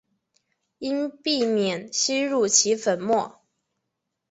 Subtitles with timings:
[0.79, 3.39] 应避免吸入其粉末。